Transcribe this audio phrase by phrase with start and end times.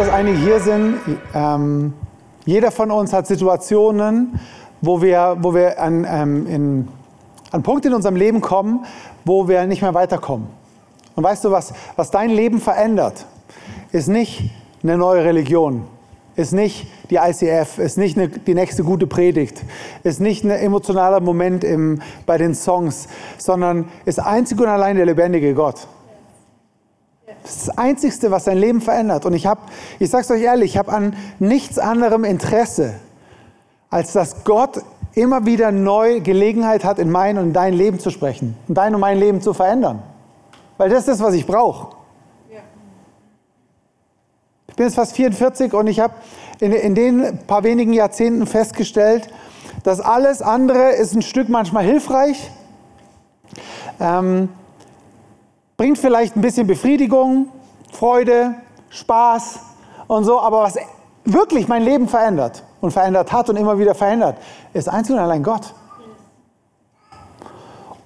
[0.00, 0.98] Dass einige hier sind.
[1.34, 1.92] Ähm,
[2.46, 4.40] jeder von uns hat Situationen,
[4.80, 6.88] wo wir, wo wir an, ähm, in,
[7.50, 8.86] an Punkte in unserem Leben kommen,
[9.26, 10.46] wo wir nicht mehr weiterkommen.
[11.16, 13.26] Und weißt du, was, was dein Leben verändert,
[13.92, 14.50] ist nicht
[14.82, 15.84] eine neue Religion,
[16.34, 19.62] ist nicht die ICF, ist nicht eine, die nächste gute Predigt,
[20.02, 23.06] ist nicht ein emotionaler Moment im, bei den Songs,
[23.36, 25.86] sondern ist einzig und allein der lebendige Gott.
[27.50, 29.26] Das ist das Einzige, was dein Leben verändert.
[29.26, 29.62] Und ich habe,
[29.98, 32.94] ich sage es euch ehrlich, ich habe an nichts anderem Interesse,
[33.90, 34.80] als dass Gott
[35.14, 39.00] immer wieder neu Gelegenheit hat, in mein und dein Leben zu sprechen und dein und
[39.00, 40.00] mein Leben zu verändern.
[40.78, 41.96] Weil das ist was ich brauche.
[44.68, 46.14] Ich bin jetzt fast 44 und ich habe
[46.60, 49.28] in, in den paar wenigen Jahrzehnten festgestellt,
[49.82, 52.48] dass alles andere ist ein Stück manchmal hilfreich,
[53.98, 54.50] ähm,
[55.80, 57.48] bringt vielleicht ein bisschen Befriedigung,
[57.90, 58.54] Freude,
[58.90, 59.60] Spaß
[60.08, 60.76] und so, aber was
[61.24, 64.36] wirklich mein Leben verändert und verändert hat und immer wieder verändert,
[64.74, 65.72] ist einzig und allein Gott.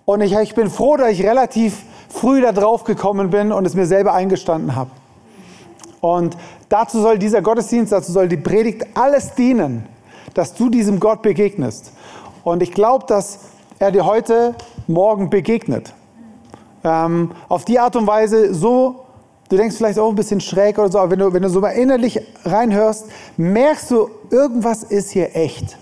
[0.05, 3.75] Und ich, ich bin froh, dass ich relativ früh da drauf gekommen bin und es
[3.75, 4.91] mir selber eingestanden habe.
[6.01, 6.37] Und
[6.69, 9.85] dazu soll dieser Gottesdienst, dazu soll die Predigt alles dienen,
[10.35, 11.91] dass du diesem Gott begegnest.
[12.45, 13.41] Und ich glaube, dass
[13.81, 14.55] er dir heute
[14.87, 15.93] Morgen begegnet.
[16.85, 19.07] Ähm, auf die Art und Weise so,
[19.49, 21.61] du denkst vielleicht auch ein bisschen schräg oder so, aber wenn du, wenn du so
[21.61, 23.07] mal innerlich reinhörst,
[23.39, 25.79] merkst du, irgendwas ist hier echt.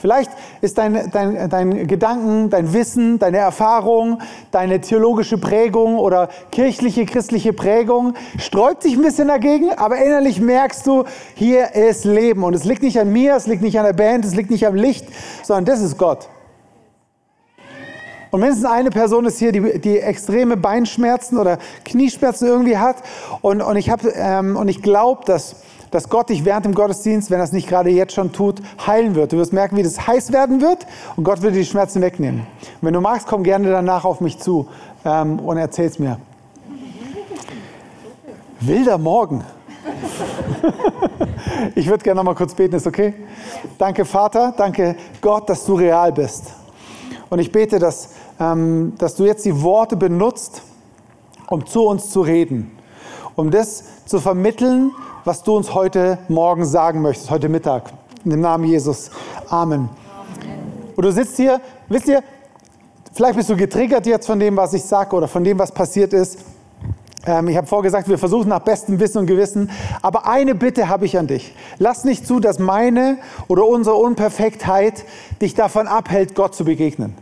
[0.00, 0.30] Vielleicht
[0.62, 7.52] ist dein, dein, dein Gedanken, dein Wissen, deine Erfahrung, deine theologische Prägung oder kirchliche, christliche
[7.52, 11.04] Prägung sträubt sich ein bisschen dagegen, aber innerlich merkst du,
[11.34, 12.44] hier ist Leben.
[12.44, 14.66] Und es liegt nicht an mir, es liegt nicht an der Band, es liegt nicht
[14.66, 15.06] am Licht,
[15.42, 16.28] sondern das ist Gott.
[18.30, 22.96] Und mindestens eine Person ist hier, die, die extreme Beinschmerzen oder Knieschmerzen irgendwie hat.
[23.40, 25.56] Und, und ich, ähm, ich glaube, dass
[25.90, 29.14] dass Gott dich während dem Gottesdienst, wenn er es nicht gerade jetzt schon tut, heilen
[29.14, 29.32] wird.
[29.32, 30.86] Du wirst merken, wie das heiß werden wird
[31.16, 32.40] und Gott wird die Schmerzen wegnehmen.
[32.40, 34.68] Und wenn du magst, komm gerne danach auf mich zu
[35.04, 36.18] ähm, und erzähl's mir.
[38.60, 39.42] Wilder Morgen.
[41.74, 43.14] ich würde gerne noch mal kurz beten, ist okay?
[43.78, 46.52] Danke, Vater, danke Gott, dass du real bist.
[47.30, 50.62] Und ich bete, dass, dass du jetzt die Worte benutzt,
[51.50, 52.70] um zu uns zu reden,
[53.36, 54.92] um das zu vermitteln,
[55.26, 57.92] was du uns heute Morgen sagen möchtest, heute Mittag.
[58.24, 59.10] In dem Namen Jesus.
[59.50, 59.90] Amen.
[60.96, 62.22] Und du sitzt hier, wisst ihr,
[63.12, 66.14] vielleicht bist du getriggert jetzt von dem, was ich sage oder von dem, was passiert
[66.14, 66.38] ist.
[67.26, 69.70] Ähm, ich habe vorgesagt, wir versuchen nach bestem Wissen und Gewissen.
[70.00, 71.54] Aber eine Bitte habe ich an dich.
[71.78, 73.18] Lass nicht zu, dass meine
[73.48, 75.04] oder unsere Unperfektheit
[75.42, 77.14] dich davon abhält, Gott zu begegnen.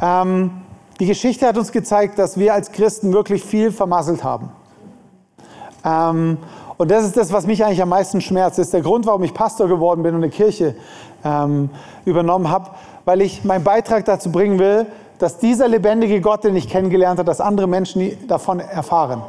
[0.00, 0.50] Ähm,
[1.00, 4.50] die Geschichte hat uns gezeigt, dass wir als Christen wirklich viel vermasselt haben.
[5.84, 6.38] Ähm,
[6.76, 8.58] und das ist das, was mich eigentlich am meisten schmerzt.
[8.58, 10.74] Das ist der Grund, warum ich Pastor geworden bin und eine Kirche
[11.24, 11.70] ähm,
[12.04, 12.70] übernommen habe,
[13.04, 14.86] weil ich meinen Beitrag dazu bringen will,
[15.18, 19.22] dass dieser lebendige Gott, den ich kennengelernt habe, dass andere Menschen davon erfahren.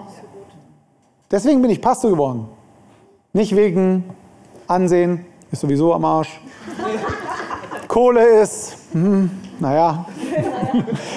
[1.30, 2.48] Deswegen bin ich Pastor geworden.
[3.34, 4.04] Nicht wegen
[4.68, 6.40] Ansehen, ist sowieso am Arsch.
[7.96, 10.06] Kohle ist, hm, naja.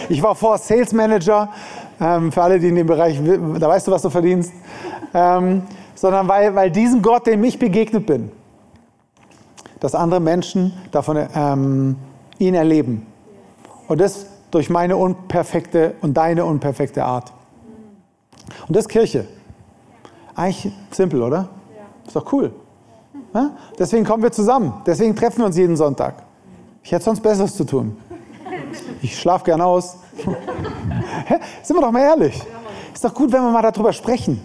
[0.08, 1.48] Ich war vor Sales Manager,
[2.00, 3.20] ähm, für alle, die in dem Bereich,
[3.58, 4.52] da weißt du, was du verdienst
[5.14, 5.62] ähm,
[5.94, 8.30] sondern weil, weil diesem Gott, dem ich begegnet bin,
[9.80, 11.96] dass andere Menschen davon ähm,
[12.38, 13.06] ihn erleben.
[13.86, 17.32] Und das durch meine unperfekte und deine unperfekte Art.
[18.66, 19.26] Und das ist Kirche.
[20.36, 21.48] Eigentlich simpel, oder?
[22.06, 22.52] Ist doch cool.
[23.78, 24.72] Deswegen kommen wir zusammen.
[24.86, 26.27] Deswegen treffen wir uns jeden Sonntag.
[26.88, 27.98] Ich hätte sonst Besseres zu tun.
[29.02, 29.98] Ich schlafe gern aus.
[31.62, 32.42] Sind wir doch mal ehrlich.
[32.94, 34.40] Ist doch gut, wenn wir mal darüber sprechen.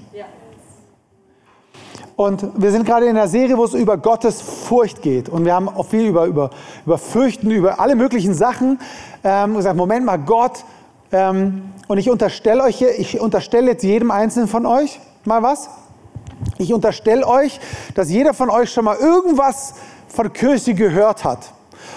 [2.18, 5.30] Und wir sind gerade in einer Serie, wo es über Gottes Furcht geht.
[5.30, 6.50] Und wir haben auch viel über, über,
[6.86, 8.78] über Fürchten, über alle möglichen Sachen
[9.24, 10.66] ähm, gesagt, Moment mal, Gott,
[11.14, 15.70] ähm, und ich unterstelle euch hier, ich unterstelle jetzt jedem Einzelnen von euch mal was.
[16.58, 17.62] Ich unterstelle euch,
[17.96, 19.76] dass jeder von euch schon mal irgendwas
[20.10, 21.54] von Kirche gehört hat.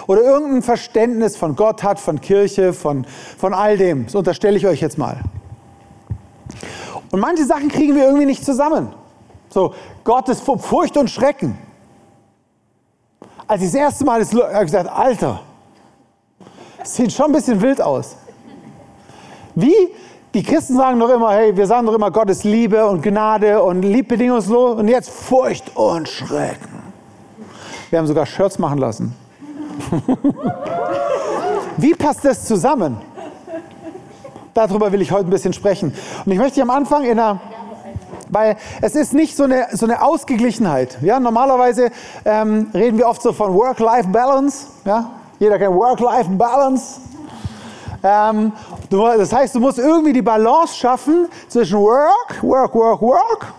[0.07, 3.07] Oder irgendein Verständnis von Gott hat, von Kirche, von,
[3.39, 4.05] von all dem.
[4.07, 5.21] Das unterstelle ich euch jetzt mal.
[7.11, 8.93] Und manche Sachen kriegen wir irgendwie nicht zusammen.
[9.49, 11.57] So, Gottes Furcht und Schrecken.
[13.47, 15.41] Als ich das erste Mal das habe ich gesagt, Alter,
[16.79, 18.17] das sieht schon ein bisschen wild aus.
[19.55, 19.75] Wie?
[20.35, 23.83] Die Christen sagen doch immer, hey, wir sagen doch immer, Gottes Liebe und Gnade und
[23.83, 26.83] lieb bedingungslos und jetzt Furcht und Schrecken.
[27.89, 29.15] Wir haben sogar Shirts machen lassen.
[31.77, 32.99] Wie passt das zusammen?
[34.55, 35.93] Darüber will ich heute ein bisschen sprechen.
[36.25, 37.41] Und ich möchte am Anfang in einer
[38.31, 40.99] Weil es ist nicht so eine, so eine Ausgeglichenheit.
[41.03, 41.91] Ja, normalerweise
[42.25, 44.67] ähm, reden wir oft so von Work-Life-Balance.
[44.85, 45.11] Ja?
[45.39, 47.01] Jeder kennt Work-Life-Balance.
[48.03, 48.53] Ähm,
[48.91, 53.53] das heißt, du musst irgendwie die Balance schaffen zwischen Work, Work, Work, Work.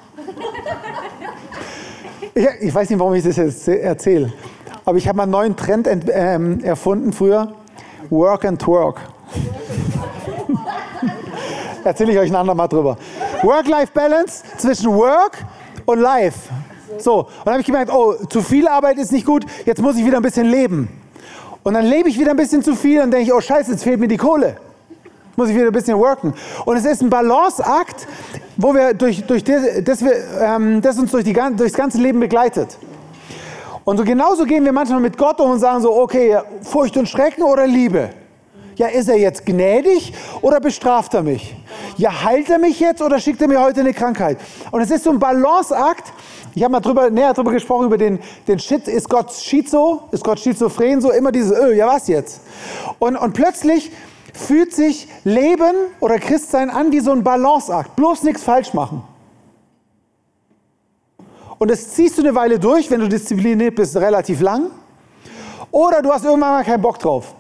[2.34, 4.34] Ich, ich weiß nicht, warum ich das jetzt erzähle.
[4.88, 7.52] Aber ich habe mal einen neuen Trend ähm, erfunden früher.
[8.10, 9.02] Work and Work.
[11.84, 12.98] Erzähle ich euch ein andermal drüber.
[13.44, 15.44] Work-Life-Balance zwischen Work
[15.86, 16.50] und Life.
[17.00, 19.98] So, und dann habe ich gemerkt, oh, zu viel Arbeit ist nicht gut, jetzt muss
[19.98, 20.88] ich wieder ein bisschen leben.
[21.64, 23.84] Und dann lebe ich wieder ein bisschen zu viel und denke ich, oh scheiße, jetzt
[23.84, 24.56] fehlt mir die Kohle.
[25.36, 26.34] Muss ich wieder ein bisschen worken.
[26.64, 28.08] Und es ist ein Balanceakt,
[28.56, 32.22] wo wir durch, durch das, das, wir, ähm, das uns durch die, durchs ganze Leben
[32.22, 32.78] begleitet.
[33.88, 37.08] Und so genauso gehen wir manchmal mit Gott um und sagen so, okay, Furcht und
[37.08, 38.10] Schrecken oder Liebe?
[38.76, 41.56] Ja, ist er jetzt gnädig oder bestraft er mich?
[41.96, 44.40] Ja, heilt er mich jetzt oder schickt er mir heute eine Krankheit?
[44.72, 46.12] Und es ist so ein Balanceakt.
[46.54, 50.02] Ich habe mal drüber, näher darüber gesprochen, über den, den Shit, ist Gott schizo?
[50.12, 51.00] Ist Gott schizophren?
[51.00, 52.42] So immer dieses, öh, ja was jetzt?
[53.00, 53.94] Und, und plötzlich
[54.34, 57.96] fühlt sich Leben oder Christsein an wie so ein Balanceakt.
[57.96, 59.02] Bloß nichts falsch machen.
[61.60, 64.72] Und das ziehst du eine Weile durch, wenn du diszipliniert bist, relativ lang.
[65.72, 67.34] Oder du hast irgendwann mal keinen Bock drauf.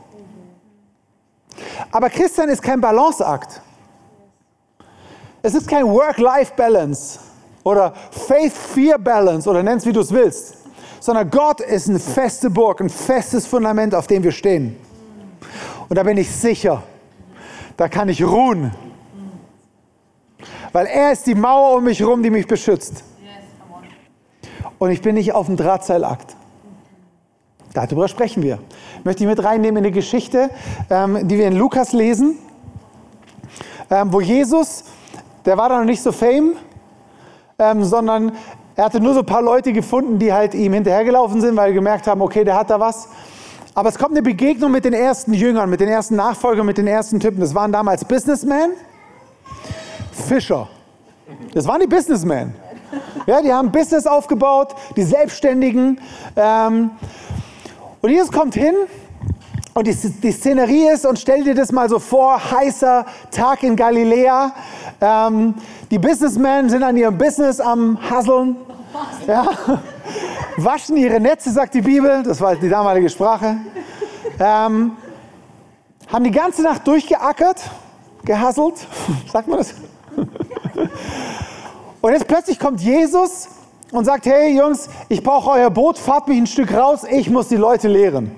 [1.91, 3.61] Aber Christian ist kein Balanceakt.
[5.41, 7.19] Es ist kein Work-Life-Balance
[7.63, 10.57] oder Faith-Fear-Balance oder nenn's wie du es willst,
[10.99, 14.75] sondern Gott ist eine feste Burg, ein festes Fundament, auf dem wir stehen.
[15.87, 16.83] Und da bin ich sicher,
[17.77, 18.71] da kann ich ruhen,
[20.73, 23.03] weil er ist die Mauer um mich herum, die mich beschützt.
[24.79, 26.35] Und ich bin nicht auf dem Drahtseilakt.
[27.73, 28.59] Darüber sprechen wir.
[29.03, 30.49] Möchte ich mit reinnehmen in eine Geschichte,
[30.89, 32.37] ähm, die wir in Lukas lesen,
[33.89, 34.83] ähm, wo Jesus,
[35.45, 36.53] der war da noch nicht so fame,
[37.59, 38.31] ähm, sondern
[38.75, 41.75] er hatte nur so ein paar Leute gefunden, die halt ihm hinterhergelaufen sind, weil sie
[41.75, 43.09] gemerkt haben, okay, der hat da was.
[43.73, 46.87] Aber es kommt eine Begegnung mit den ersten Jüngern, mit den ersten Nachfolgern, mit den
[46.87, 47.39] ersten Typen.
[47.39, 48.71] Das waren damals Businessmen,
[50.11, 50.67] Fischer.
[51.53, 52.55] Das waren die Businessmen.
[53.25, 55.99] Ja, die haben Business aufgebaut, die Selbstständigen.
[56.35, 56.91] Ähm,
[58.01, 58.75] und Jesus kommt hin
[59.73, 63.75] und die, die, Szenerie ist, und stell dir das mal so vor, heißer Tag in
[63.75, 64.51] Galiläa.
[65.01, 65.53] Ähm,
[65.91, 68.55] die Businessmen sind an ihrem Business am Hasseln.
[69.27, 69.49] Ja.
[70.57, 73.57] Waschen ihre Netze, sagt die Bibel, das war die damalige Sprache.
[74.39, 74.93] Ähm,
[76.11, 77.69] haben die ganze Nacht durchgeackert,
[78.23, 78.87] gehasselt,
[79.31, 79.75] sagt man das?
[82.01, 83.49] Und jetzt plötzlich kommt Jesus
[83.91, 87.47] und sagt, hey Jungs, ich brauche euer Boot, fahrt mich ein Stück raus, ich muss
[87.47, 88.31] die Leute lehren.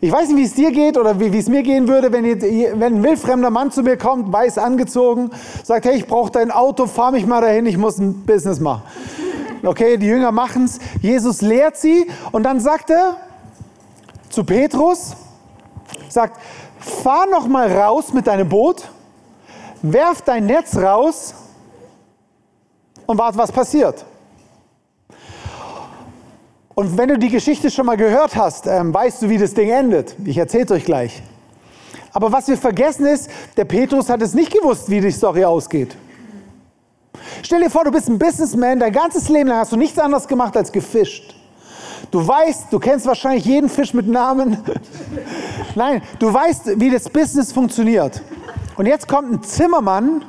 [0.00, 2.24] Ich weiß nicht, wie es dir geht oder wie, wie es mir gehen würde, wenn,
[2.24, 2.40] ihr,
[2.80, 5.30] wenn ein wildfremder Mann zu mir kommt, weiß angezogen,
[5.62, 8.82] sagt, hey, ich brauche dein Auto, fahr mich mal dahin, ich muss ein Business machen.
[9.62, 10.80] Okay, die Jünger machen es.
[11.00, 13.16] Jesus lehrt sie und dann sagt er
[14.28, 15.14] zu Petrus,
[16.08, 16.40] sagt,
[16.80, 18.88] fahr noch mal raus mit deinem Boot,
[19.82, 21.34] werf dein Netz raus
[23.06, 24.04] und warte, was passiert.
[26.74, 29.68] Und wenn du die Geschichte schon mal gehört hast, ähm, weißt du, wie das Ding
[29.68, 30.16] endet.
[30.24, 31.22] Ich erzähle es euch gleich.
[32.12, 35.96] Aber was wir vergessen ist, der Petrus hat es nicht gewusst, wie die Story ausgeht.
[37.42, 40.26] Stell dir vor, du bist ein Businessman, dein ganzes Leben lang hast du nichts anderes
[40.26, 41.34] gemacht als gefischt.
[42.10, 44.58] Du weißt, du kennst wahrscheinlich jeden Fisch mit Namen.
[45.74, 48.22] Nein, du weißt, wie das Business funktioniert.
[48.76, 50.24] Und jetzt kommt ein Zimmermann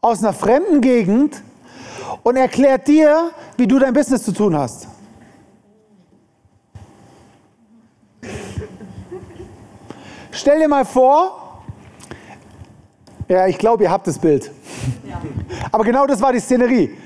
[0.00, 1.42] aus einer fremden Gegend
[2.22, 4.88] und erklärt dir, wie du dein Business zu tun hast.
[10.30, 11.62] Stell dir mal vor,
[13.28, 14.50] ja, ich glaube, ihr habt das Bild.
[15.06, 15.20] Ja.
[15.72, 16.96] Aber genau das war die Szenerie.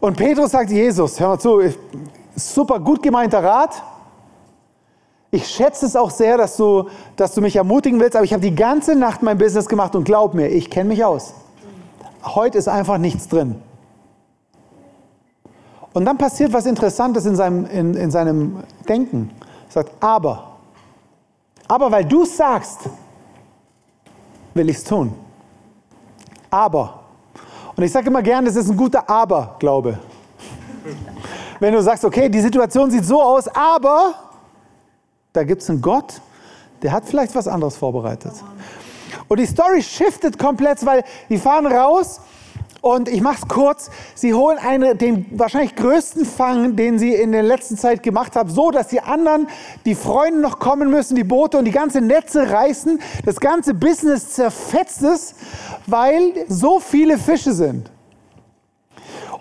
[0.00, 1.62] Und Petrus sagt, Jesus, hör mal zu,
[2.34, 3.82] super gut gemeinter Rat.
[5.30, 8.42] Ich schätze es auch sehr, dass du, dass du mich ermutigen willst, aber ich habe
[8.42, 11.34] die ganze Nacht mein Business gemacht und glaub mir, ich kenne mich aus.
[12.24, 13.60] Heute ist einfach nichts drin.
[15.92, 19.30] Und dann passiert was Interessantes in seinem, in, in seinem Denken.
[19.68, 20.56] Er sagt, aber,
[21.68, 22.80] aber weil du sagst,
[24.54, 25.14] will ich es tun.
[26.50, 27.00] Aber.
[27.76, 29.98] Und ich sage immer gern, das ist ein guter Aber-Glaube.
[31.60, 34.14] Wenn du sagst, okay, die Situation sieht so aus, aber
[35.32, 36.20] da gibt es einen Gott,
[36.82, 38.32] der hat vielleicht was anderes vorbereitet.
[39.28, 42.20] Und die Story shiftet komplett, weil die fahren raus
[42.84, 43.90] Und ich mache es kurz.
[44.14, 48.50] Sie holen eine, den wahrscheinlich größten Fang, den sie in der letzten Zeit gemacht haben,
[48.50, 49.48] so dass die anderen,
[49.86, 53.00] die Freunde noch kommen müssen, die Boote und die ganze Netze reißen.
[53.24, 55.34] Das ganze Business zerfetzt es,
[55.86, 57.90] weil so viele Fische sind.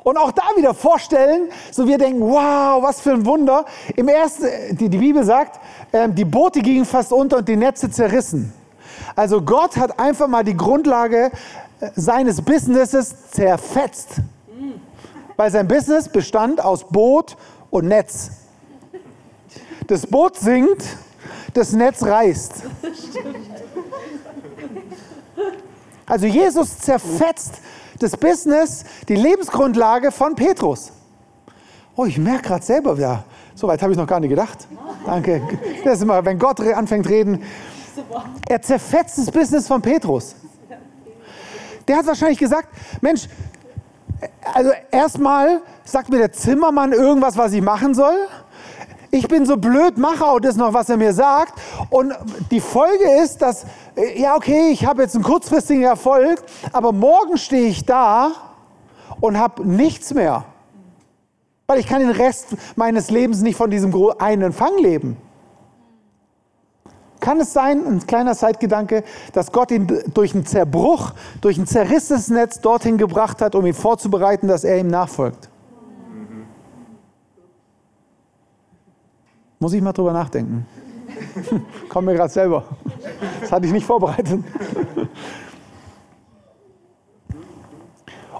[0.05, 3.65] Und auch da wieder vorstellen, so wir denken, wow, was für ein Wunder.
[3.97, 5.59] Im ersten, die, die Bibel sagt,
[5.91, 8.53] äh, die Boote gingen fast unter und die Netze zerrissen.
[9.15, 11.31] Also Gott hat einfach mal die Grundlage
[11.95, 14.17] seines Businesses zerfetzt.
[15.35, 17.35] Weil sein Business bestand aus Boot
[17.69, 18.31] und Netz.
[19.87, 20.83] Das Boot sinkt,
[21.53, 22.63] das Netz reißt.
[26.05, 27.55] Also Jesus zerfetzt
[27.99, 30.91] das Business, die Lebensgrundlage von Petrus.
[31.95, 33.23] Oh, ich merke gerade selber, ja,
[33.55, 34.67] so weit habe ich noch gar nicht gedacht.
[35.05, 35.41] Danke.
[35.83, 37.43] Das ist immer, wenn Gott anfängt reden.
[38.47, 40.35] Er zerfetzt das Business von Petrus.
[41.87, 42.69] Der hat wahrscheinlich gesagt,
[43.01, 43.27] Mensch,
[44.53, 48.15] also erstmal sagt mir der Zimmermann irgendwas, was ich machen soll.
[49.11, 51.53] Ich bin so blöd, mache auch das noch, was er mir sagt.
[51.89, 52.13] Und
[52.49, 53.65] die Folge ist, dass,
[54.15, 58.31] ja, okay, ich habe jetzt einen kurzfristigen Erfolg, aber morgen stehe ich da
[59.21, 60.45] und habe nichts mehr.
[61.67, 65.17] Weil ich kann den Rest meines Lebens nicht von diesem einen Fang leben.
[67.23, 69.01] Kann es sein, ein kleiner Zeitgedanke,
[69.31, 73.73] dass Gott ihn durch einen Zerbruch, durch ein zerrissenes Netz dorthin gebracht hat, um ihn
[73.73, 75.47] vorzubereiten, dass er ihm nachfolgt?
[79.57, 80.65] Muss ich mal drüber nachdenken.
[81.87, 82.65] Kommt mir gerade selber.
[83.39, 84.43] Das hatte ich nicht vorbereitet.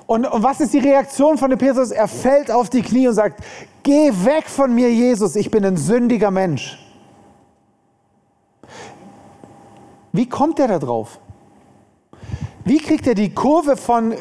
[0.07, 1.91] Und, und, was ist die Reaktion von dem Petrus?
[1.91, 3.41] Er fällt auf die Knie und sagt,
[3.81, 6.82] geh weg von mir, Jesus, ich bin ein sündiger Mensch.
[10.13, 11.19] Wie kommt er da drauf?
[12.63, 14.13] Wie kriegt er die Kurve von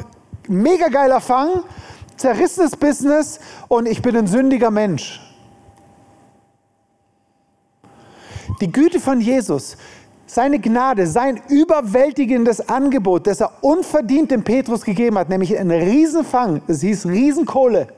[0.48, 1.62] mega geiler Fang,
[2.16, 5.20] zerrissenes Business und ich bin ein sündiger Mensch?
[8.60, 9.76] Die Güte von Jesus,
[10.26, 16.62] seine Gnade, sein überwältigendes Angebot, das er unverdient dem Petrus gegeben hat, nämlich einen Riesenfang,
[16.68, 17.88] es hieß Riesenkohle,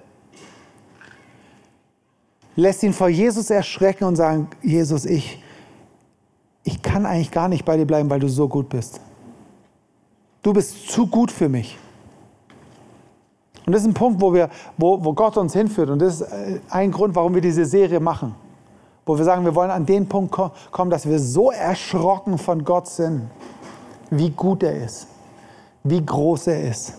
[2.56, 5.43] lässt ihn vor Jesus erschrecken und sagen, Jesus, ich,
[6.64, 9.00] ich kann eigentlich gar nicht bei dir bleiben, weil du so gut bist.
[10.42, 11.78] Du bist zu gut für mich.
[13.66, 15.90] Und das ist ein Punkt, wo, wir, wo, wo Gott uns hinführt.
[15.90, 18.34] Und das ist äh, ein Grund, warum wir diese Serie machen.
[19.06, 20.34] Wo wir sagen, wir wollen an den Punkt
[20.70, 23.28] kommen, dass wir so erschrocken von Gott sind,
[24.10, 25.06] wie gut er ist,
[25.82, 26.94] wie groß er ist,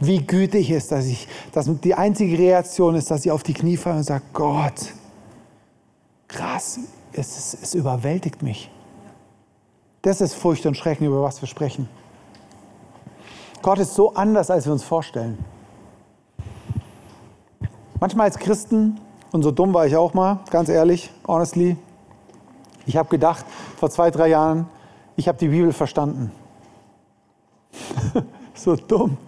[0.00, 3.54] wie gütig er ist, dass, ich, dass die einzige Reaktion ist, dass ich auf die
[3.54, 4.92] Knie falle und sage, Gott,
[6.26, 6.80] krass,
[7.12, 8.70] es, es, es überwältigt mich.
[10.02, 11.88] Das ist Furcht und Schrecken, über was wir sprechen.
[13.62, 15.44] Gott ist so anders, als wir uns vorstellen.
[18.00, 19.00] Manchmal als Christen,
[19.32, 21.76] und so dumm war ich auch mal, ganz ehrlich, honestly,
[22.86, 23.44] ich habe gedacht,
[23.76, 24.66] vor zwei, drei Jahren,
[25.16, 26.30] ich habe die Bibel verstanden.
[28.54, 29.18] so dumm.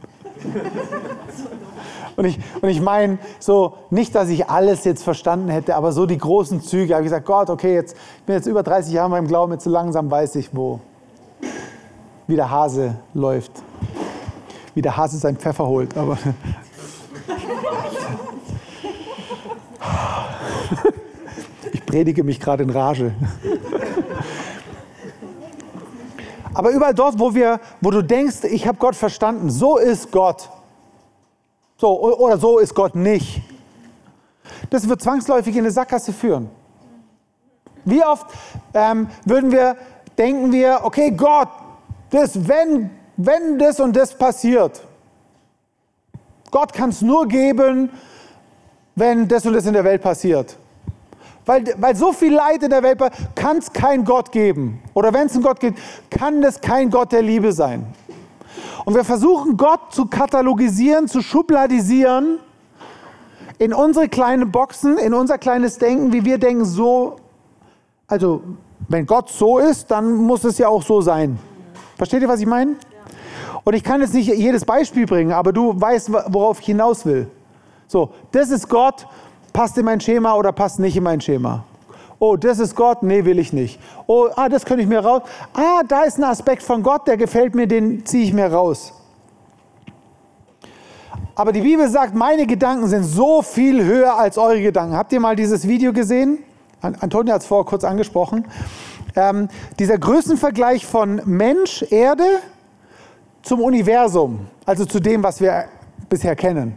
[2.20, 6.04] Und ich, und ich meine, so nicht, dass ich alles jetzt verstanden hätte, aber so
[6.04, 6.84] die großen Züge.
[6.84, 9.64] Ich habe gesagt, Gott, okay, jetzt ich bin jetzt über 30 Jahre beim Glauben, jetzt
[9.64, 10.80] so langsam weiß ich, wo,
[12.26, 13.52] wie der Hase läuft.
[14.74, 15.96] Wie der Hase seinen Pfeffer holt.
[15.96, 16.18] Aber
[21.72, 23.14] ich predige mich gerade in Rage.
[26.52, 30.50] Aber überall dort, wo, wir, wo du denkst, ich habe Gott verstanden, so ist Gott.
[31.80, 33.40] So, oder so ist Gott nicht.
[34.68, 36.50] Das wird zwangsläufig in eine Sackgasse führen.
[37.86, 38.26] Wie oft
[38.74, 39.76] ähm, würden wir,
[40.18, 41.48] denken wir, okay, Gott,
[42.10, 44.82] das, wenn, wenn das und das passiert,
[46.50, 47.88] Gott kann es nur geben,
[48.94, 50.58] wenn das und das in der Welt passiert.
[51.46, 53.00] Weil, weil so viel Leid in der Welt
[53.34, 54.82] kann es kein Gott geben.
[54.92, 55.78] Oder wenn es einen Gott gibt,
[56.10, 57.86] kann es kein Gott der Liebe sein.
[58.84, 62.38] Und wir versuchen Gott zu katalogisieren, zu schubladisieren
[63.58, 67.16] in unsere kleinen Boxen, in unser kleines Denken, wie wir denken, so,
[68.06, 68.42] also
[68.88, 71.38] wenn Gott so ist, dann muss es ja auch so sein.
[71.96, 72.76] Versteht ihr, was ich meine?
[73.64, 77.30] Und ich kann jetzt nicht jedes Beispiel bringen, aber du weißt, worauf ich hinaus will.
[77.86, 79.06] So, das ist Gott,
[79.52, 81.64] passt in mein Schema oder passt nicht in mein Schema.
[82.22, 83.02] Oh, das ist Gott?
[83.02, 83.80] Nee, will ich nicht.
[84.06, 85.22] Oh, ah, das könnte ich mir raus.
[85.54, 88.92] Ah, da ist ein Aspekt von Gott, der gefällt mir, den ziehe ich mir raus.
[91.34, 94.94] Aber die Bibel sagt, meine Gedanken sind so viel höher als eure Gedanken.
[94.94, 96.40] Habt ihr mal dieses Video gesehen?
[96.82, 98.46] Antonia hat es vorher kurz angesprochen.
[99.16, 99.48] Ähm,
[99.78, 102.24] dieser Größenvergleich von Mensch, Erde
[103.40, 105.64] zum Universum, also zu dem, was wir
[106.10, 106.76] bisher kennen.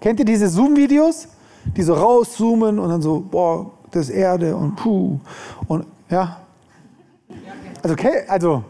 [0.00, 1.28] Kennt ihr diese Zoom-Videos,
[1.76, 5.18] die so rauszoomen und dann so, boah, das ist Erde und puh
[5.68, 6.38] und ja?
[7.82, 8.64] Also, okay, also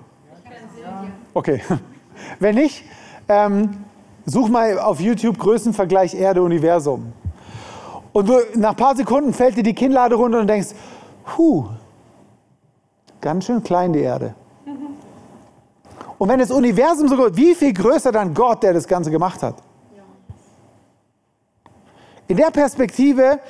[1.34, 1.62] okay.
[2.38, 2.84] Wenn nicht,
[3.28, 3.84] ähm,
[4.26, 7.12] such mal auf YouTube Größenvergleich Erde-Universum.
[8.12, 10.70] Und du, nach ein paar Sekunden fällt dir die Kinnlade runter und denkst,
[11.24, 11.66] puh,
[13.20, 14.34] ganz schön klein die Erde.
[16.18, 19.42] Und wenn das Universum so groß, wie viel größer dann Gott, der das Ganze gemacht
[19.42, 19.54] hat?
[22.28, 23.40] In der Perspektive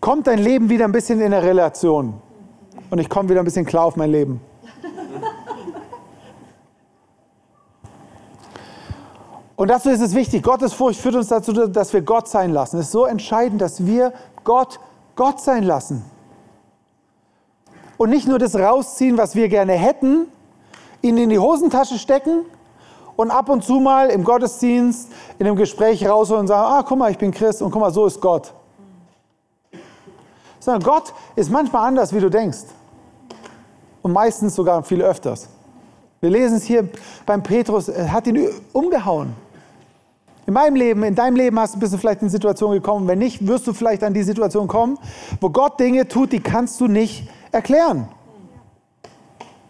[0.00, 2.14] kommt dein Leben wieder ein bisschen in eine Relation.
[2.90, 4.40] Und ich komme wieder ein bisschen klar auf mein Leben.
[9.56, 12.78] Und dazu ist es wichtig, Gottes Furcht führt uns dazu, dass wir Gott sein lassen.
[12.78, 14.12] Es ist so entscheidend, dass wir
[14.44, 14.78] Gott
[15.18, 16.04] Gott sein lassen.
[17.96, 20.28] Und nicht nur das rausziehen, was wir gerne hätten,
[21.02, 22.44] ihn in die Hosentasche stecken
[23.16, 26.98] und ab und zu mal im Gottesdienst, in einem Gespräch rausholen und sagen, ah, guck
[26.98, 28.54] mal, ich bin Christ und guck mal, so ist Gott.
[30.60, 32.64] Sondern Gott ist manchmal anders, wie du denkst.
[34.02, 35.48] Und meistens sogar viel öfters.
[36.20, 36.88] Wir lesen es hier
[37.26, 39.34] beim Petrus, er hat ihn umgehauen.
[40.46, 43.06] In meinem Leben, in deinem Leben hast, bist du vielleicht in Situation gekommen.
[43.06, 44.98] Wenn nicht, wirst du vielleicht an die Situation kommen,
[45.40, 48.08] wo Gott Dinge tut, die kannst du nicht erklären.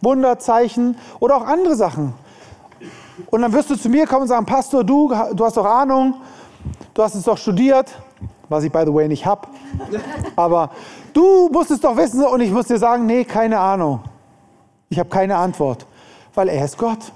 [0.00, 2.14] Wunder, Zeichen oder auch andere Sachen.
[3.30, 6.14] Und dann wirst du zu mir kommen und sagen, Pastor, du, du hast doch Ahnung,
[6.94, 7.90] du hast es doch studiert,
[8.48, 9.48] was ich by the way nicht habe.
[10.36, 10.70] Aber
[11.12, 14.00] du musst es doch wissen und ich muss dir sagen, nee, keine Ahnung.
[14.88, 15.86] Ich habe keine Antwort,
[16.34, 17.12] weil er ist Gott.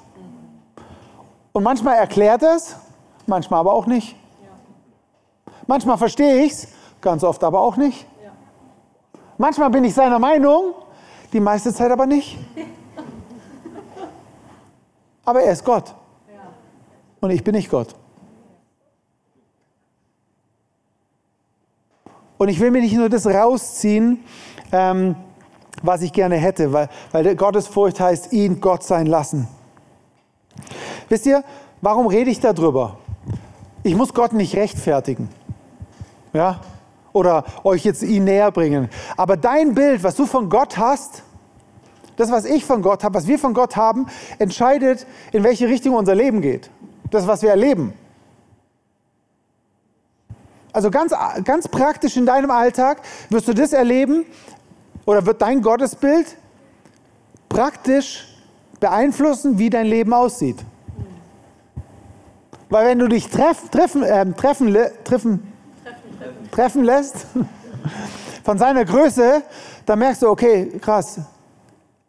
[1.52, 2.76] Und manchmal erklärt er es
[3.26, 4.16] manchmal aber auch nicht.
[5.66, 6.68] Manchmal verstehe ich es,
[7.00, 8.06] ganz oft aber auch nicht.
[9.38, 10.74] Manchmal bin ich seiner Meinung,
[11.32, 12.38] die meiste Zeit aber nicht.
[15.24, 15.94] Aber er ist Gott.
[17.20, 17.94] Und ich bin nicht Gott.
[22.42, 24.18] Und ich will mir nicht nur das rausziehen,
[24.72, 25.14] ähm,
[25.80, 29.46] was ich gerne hätte, weil, weil Gottesfurcht heißt, ihn Gott sein lassen.
[31.08, 31.44] Wisst ihr,
[31.82, 32.98] warum rede ich darüber?
[33.84, 35.28] Ich muss Gott nicht rechtfertigen.
[36.32, 36.58] Ja?
[37.12, 38.88] Oder euch jetzt ihn näher bringen.
[39.16, 41.22] Aber dein Bild, was du von Gott hast,
[42.16, 44.08] das, was ich von Gott habe, was wir von Gott haben,
[44.40, 46.70] entscheidet, in welche Richtung unser Leben geht.
[47.08, 47.92] Das, was wir erleben.
[50.72, 51.12] Also ganz,
[51.44, 54.24] ganz praktisch in deinem Alltag wirst du das erleben
[55.04, 56.36] oder wird dein Gottesbild
[57.48, 58.26] praktisch
[58.80, 60.64] beeinflussen, wie dein Leben aussieht.
[62.70, 65.52] Weil wenn du dich treff, treffen, äh, treffen, treffen, treffen,
[66.50, 67.26] treffen lässt
[68.44, 69.42] von seiner Größe,
[69.84, 71.20] dann merkst du, okay, krass,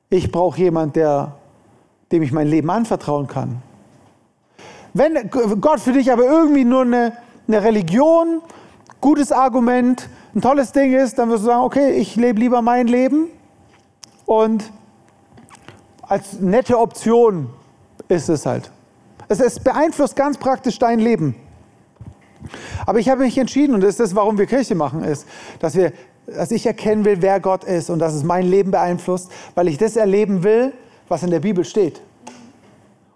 [0.10, 1.34] ich brauche jemanden, der,
[2.12, 3.62] dem ich mein Leben anvertrauen kann.
[4.94, 7.18] Wenn Gott für dich aber irgendwie nur eine,
[7.48, 8.42] eine Religion,
[9.02, 12.88] gutes Argument, ein tolles Ding ist, dann wirst du sagen, okay, ich lebe lieber mein
[12.88, 13.28] Leben
[14.26, 14.72] und
[16.02, 17.50] als nette Option
[18.08, 18.72] ist es halt.
[19.28, 21.36] Es, es beeinflusst ganz praktisch dein Leben.
[22.86, 25.26] Aber ich habe mich entschieden, und das ist das, warum wir Kirche machen, ist,
[25.60, 25.94] dass, wir,
[26.26, 29.78] dass ich erkennen will, wer Gott ist und dass es mein Leben beeinflusst, weil ich
[29.78, 30.74] das erleben will,
[31.08, 32.02] was in der Bibel steht.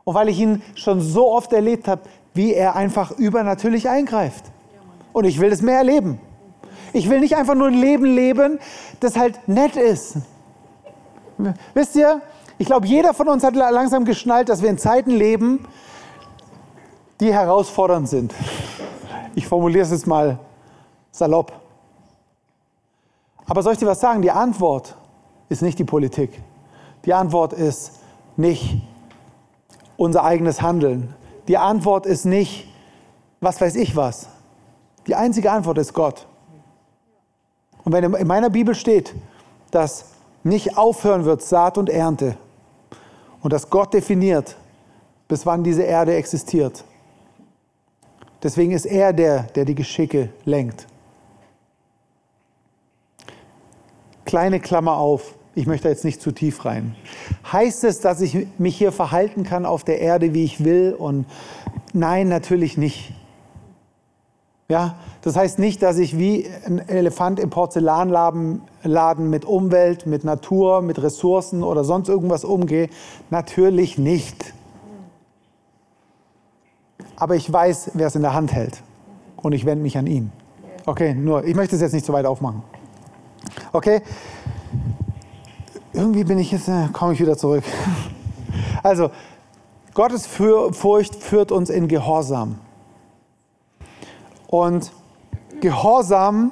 [0.03, 2.01] Und weil ich ihn schon so oft erlebt habe,
[2.37, 4.45] wie er einfach übernatürlich eingreift.
[5.11, 6.19] Und ich will das mehr erleben.
[6.93, 8.59] Ich will nicht einfach nur ein Leben leben,
[8.99, 10.17] das halt nett ist.
[11.73, 12.21] Wisst ihr,
[12.57, 15.65] ich glaube, jeder von uns hat langsam geschnallt, dass wir in Zeiten leben,
[17.19, 18.33] die herausfordernd sind.
[19.35, 20.39] Ich formuliere es jetzt mal
[21.11, 21.51] salopp.
[23.45, 24.21] Aber soll ich dir was sagen?
[24.21, 24.95] Die Antwort
[25.49, 26.41] ist nicht die Politik.
[27.05, 27.99] Die Antwort ist
[28.35, 28.81] nicht
[29.95, 31.13] unser eigenes Handeln.
[31.47, 32.67] Die Antwort ist nicht,
[33.39, 34.27] was weiß ich was.
[35.05, 36.27] Die einzige Antwort ist Gott.
[37.83, 39.15] Und wenn in meiner Bibel steht,
[39.71, 40.05] dass
[40.43, 42.37] nicht aufhören wird Saat und Ernte
[43.41, 44.57] und dass Gott definiert,
[45.27, 46.83] bis wann diese Erde existiert,
[48.43, 50.87] Deswegen ist er der, der die Geschicke lenkt.
[54.25, 56.95] Kleine Klammer auf, ich möchte jetzt nicht zu tief rein.
[57.51, 60.95] Heißt es, dass ich mich hier verhalten kann auf der Erde, wie ich will?
[60.97, 61.25] Und
[61.93, 63.13] nein, natürlich nicht.
[64.69, 70.81] Ja, das heißt nicht, dass ich wie ein Elefant im Porzellanladen mit Umwelt, mit Natur,
[70.81, 72.89] mit Ressourcen oder sonst irgendwas umgehe.
[73.29, 74.53] Natürlich nicht
[77.17, 78.81] aber ich weiß, wer es in der Hand hält.
[79.37, 80.31] Und ich wende mich an ihn.
[80.85, 82.63] Okay, nur, ich möchte es jetzt nicht zu weit aufmachen.
[83.73, 84.01] Okay?
[85.97, 87.63] Irgendwie bin ich jetzt, äh, komme ich wieder zurück.
[88.83, 89.09] Also,
[89.95, 92.59] Gottes Furcht führt uns in Gehorsam.
[94.47, 94.91] Und
[95.59, 96.51] Gehorsam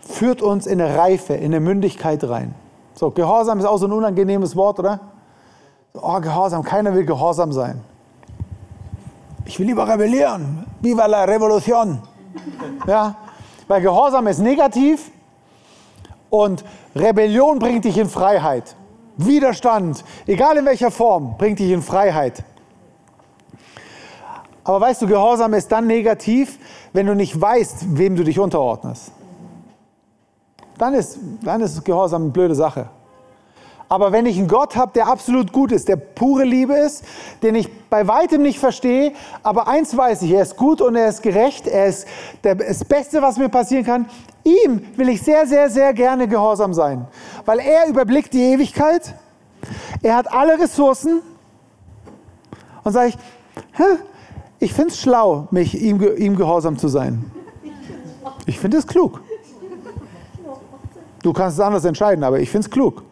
[0.00, 2.54] führt uns in eine Reife, in eine Mündigkeit rein.
[2.94, 5.00] So, Gehorsam ist auch so ein unangenehmes Wort, oder?
[5.94, 7.80] Oh, Gehorsam, keiner will Gehorsam sein.
[9.46, 10.66] Ich will lieber rebellieren.
[10.80, 12.02] Viva la Revolution.
[12.86, 13.14] Ja,
[13.68, 15.12] weil Gehorsam ist negativ
[16.32, 16.64] und
[16.96, 18.74] Rebellion bringt dich in Freiheit.
[19.18, 22.42] Widerstand, egal in welcher Form, bringt dich in Freiheit.
[24.64, 26.58] Aber weißt du, Gehorsam ist dann negativ,
[26.94, 29.12] wenn du nicht weißt, wem du dich unterordnest.
[30.78, 32.88] Dann ist, dann ist Gehorsam eine blöde Sache.
[33.92, 37.04] Aber wenn ich einen Gott habe, der absolut gut ist, der pure Liebe ist,
[37.42, 41.10] den ich bei weitem nicht verstehe, aber eins weiß ich, er ist gut und er
[41.10, 42.06] ist gerecht, er ist
[42.40, 44.06] das Beste, was mir passieren kann.
[44.44, 47.06] Ihm will ich sehr, sehr, sehr gerne gehorsam sein,
[47.44, 49.14] weil er überblickt die Ewigkeit,
[50.00, 51.20] er hat alle Ressourcen
[52.84, 53.18] und sage ich,
[54.58, 57.30] ich finde es schlau, mich ihm, ihm gehorsam zu sein.
[58.46, 59.20] Ich finde es klug.
[61.22, 63.02] Du kannst es anders entscheiden, aber ich finde es klug.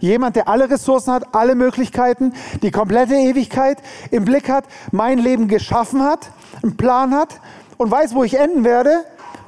[0.00, 3.78] Jemand, der alle Ressourcen hat, alle Möglichkeiten, die komplette Ewigkeit
[4.10, 6.30] im Blick hat, mein Leben geschaffen hat,
[6.62, 7.40] einen Plan hat
[7.76, 9.04] und weiß, wo ich enden werde,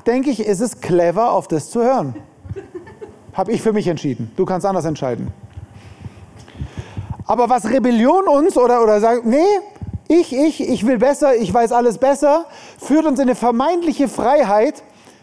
[0.06, 2.14] denke ich, ist es clever, auf das zu hören.
[3.32, 4.30] Habe ich für mich entschieden.
[4.36, 5.32] Du kannst anders entscheiden.
[7.26, 9.38] Aber was Rebellion uns oder, oder sagt, nee,
[10.08, 12.44] ich, ich, ich will besser, ich weiß alles besser,
[12.78, 14.82] führt uns in eine vermeintliche Freiheit,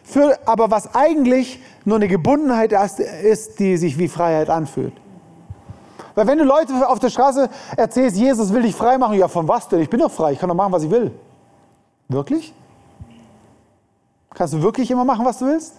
[0.10, 2.74] für, aber was eigentlich nur eine Gebundenheit
[3.24, 4.94] ist, die sich wie Freiheit anfühlt.
[6.16, 9.48] Weil wenn du Leute auf der Straße erzählst, Jesus will dich frei machen, ja von
[9.48, 9.80] was denn?
[9.80, 11.12] Ich bin doch frei, ich kann doch machen, was ich will.
[12.08, 12.54] Wirklich?
[14.34, 15.76] Kannst du wirklich immer machen, was du willst?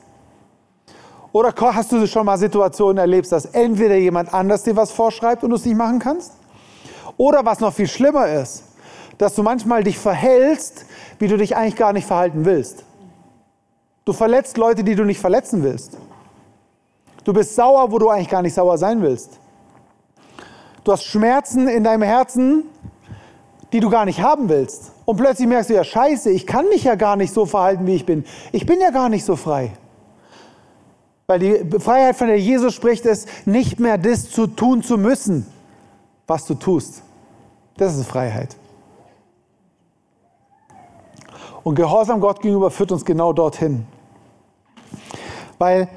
[1.32, 5.50] Oder hast du schon mal Situationen erlebt, dass entweder jemand anders dir was vorschreibt und
[5.50, 6.32] du es nicht machen kannst?
[7.16, 8.64] Oder was noch viel schlimmer ist,
[9.18, 10.86] dass du manchmal dich verhältst,
[11.18, 12.84] wie du dich eigentlich gar nicht verhalten willst.
[14.04, 15.96] Du verletzt Leute, die du nicht verletzen willst.
[17.24, 19.38] Du bist sauer, wo du eigentlich gar nicht sauer sein willst.
[20.84, 22.64] Du hast Schmerzen in deinem Herzen,
[23.72, 24.92] die du gar nicht haben willst.
[25.04, 27.94] Und plötzlich merkst du ja, scheiße, ich kann mich ja gar nicht so verhalten, wie
[27.94, 28.24] ich bin.
[28.52, 29.72] Ich bin ja gar nicht so frei.
[31.26, 35.46] Weil die Freiheit, von der Jesus spricht, ist nicht mehr das zu tun zu müssen,
[36.26, 37.02] was du tust.
[37.76, 38.56] Das ist Freiheit.
[41.62, 43.86] Und Gehorsam Gott gegenüber führt uns genau dorthin.
[45.58, 45.88] Weil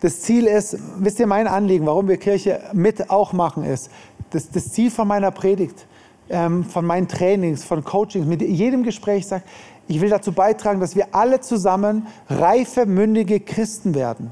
[0.00, 3.90] das Ziel ist, wisst ihr, mein Anliegen, warum wir Kirche mit auch machen, ist,
[4.30, 5.86] das, das Ziel von meiner Predigt,
[6.28, 9.46] ähm, von meinen Trainings, von Coachings, mit jedem Gespräch sagt,
[9.86, 14.30] ich will dazu beitragen, dass wir alle zusammen reife, mündige Christen werden.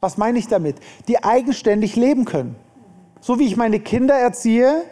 [0.00, 0.76] Was meine ich damit?
[1.08, 2.56] Die eigenständig leben können.
[3.20, 4.82] So wie ich meine Kinder erziehe,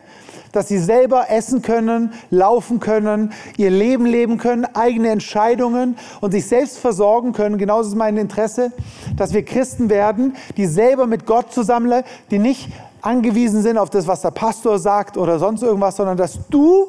[0.52, 6.46] dass sie selber essen können, laufen können, ihr Leben leben können, eigene Entscheidungen und sich
[6.46, 7.58] selbst versorgen können.
[7.58, 8.72] Genauso ist mein Interesse,
[9.16, 12.68] dass wir Christen werden, die selber mit Gott zusammenleben, die nicht
[13.02, 16.88] angewiesen sind auf das, was der Pastor sagt oder sonst irgendwas, sondern dass du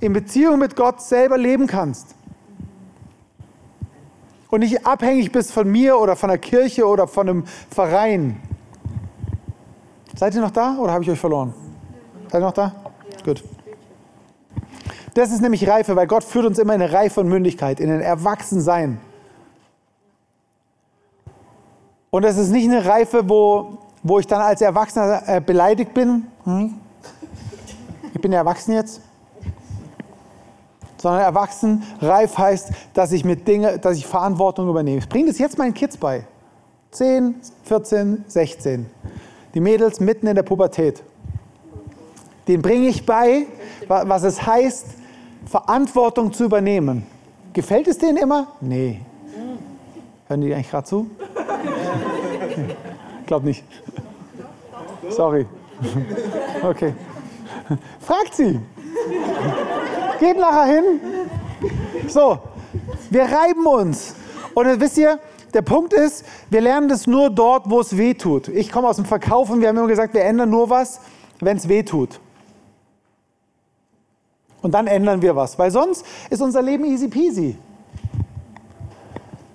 [0.00, 2.14] in Beziehung mit Gott selber leben kannst.
[4.50, 8.40] Und nicht abhängig bist von mir oder von der Kirche oder von einem Verein.
[10.16, 11.54] Seid ihr noch da oder habe ich euch verloren?
[12.28, 12.72] Seid ihr noch da?
[13.24, 13.42] Gut.
[15.14, 17.90] Das ist nämlich Reife, weil Gott führt uns immer in eine Reife und Mündigkeit, in
[17.90, 19.00] ein Erwachsensein.
[22.10, 26.26] Und das ist nicht eine Reife, wo, wo ich dann als Erwachsener äh, beleidigt bin.
[26.44, 26.74] Hm?
[28.14, 29.00] Ich bin erwachsen jetzt.
[30.96, 34.98] Sondern erwachsen, reif heißt, dass ich mit Dinge, dass ich Verantwortung übernehme.
[34.98, 36.26] Ich bringe das jetzt meinen Kids bei.
[36.90, 38.86] 10, 14, 16.
[39.54, 41.02] Die Mädels mitten in der Pubertät
[42.48, 43.46] den bringe ich bei,
[43.86, 44.86] was es heißt,
[45.46, 47.06] Verantwortung zu übernehmen.
[47.52, 48.48] Gefällt es denen immer?
[48.60, 49.00] Nee.
[50.26, 51.10] Hören die eigentlich gerade zu?
[53.20, 53.62] Ich glaube nicht.
[55.10, 55.46] Sorry.
[56.62, 56.94] Okay.
[58.00, 58.58] Fragt sie.
[60.18, 60.84] Geht nachher hin.
[62.08, 62.38] So,
[63.10, 64.14] wir reiben uns.
[64.54, 65.20] Und wisst ihr,
[65.54, 68.48] der Punkt ist, wir lernen das nur dort, wo es weh tut.
[68.48, 71.00] Ich komme aus dem Verkauf und wir haben immer gesagt, wir ändern nur was,
[71.40, 72.18] wenn es weh tut.
[74.68, 77.56] Und dann ändern wir was, weil sonst ist unser Leben easy peasy.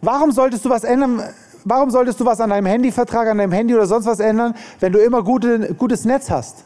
[0.02, 1.22] Warum solltest du was ändern?
[1.66, 4.92] Warum solltest du was an deinem Handyvertrag, an deinem Handy oder sonst was ändern, wenn
[4.92, 6.64] du immer gute, gutes Netz hast?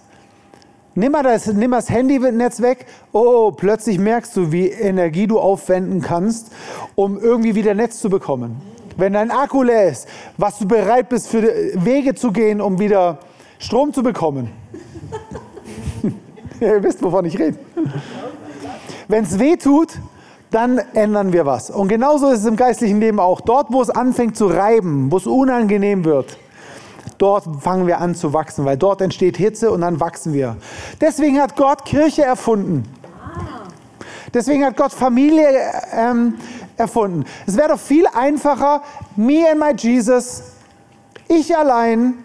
[0.95, 2.85] Nimm mal, das, nimm das Handynetz weg.
[3.11, 6.49] Oh, plötzlich merkst du, wie Energie du aufwenden kannst,
[6.95, 8.61] um irgendwie wieder Netz zu bekommen.
[8.95, 10.07] Wenn dein Akku leer ist,
[10.37, 13.19] was du bereit bist, für Wege zu gehen, um wieder
[13.59, 14.53] Strom zu bekommen.
[16.59, 17.57] Ihr wisst, wovon ich rede.
[19.07, 19.99] Wenn es weh tut,
[20.51, 21.69] dann ändern wir was.
[21.69, 23.41] Und genauso ist es im geistlichen Leben auch.
[23.41, 26.37] Dort, wo es anfängt zu reiben, wo es unangenehm wird,
[27.17, 30.57] dort fangen wir an zu wachsen, weil dort entsteht Hitze und dann wachsen wir.
[31.01, 32.85] Deswegen hat Gott Kirche erfunden.
[34.33, 35.47] Deswegen hat Gott Familie
[35.93, 36.35] ähm,
[36.75, 37.25] erfunden.
[37.45, 38.81] Es wäre doch viel einfacher,
[39.15, 40.43] me and my Jesus,
[41.27, 42.15] ich allein,